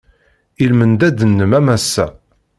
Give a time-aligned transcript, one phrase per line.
[0.63, 2.05] I lmendad-nnem a Massa!